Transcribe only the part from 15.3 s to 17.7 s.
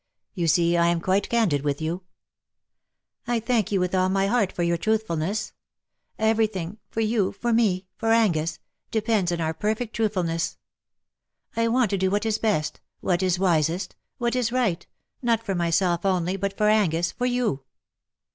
for myself only, but for Angus, for you."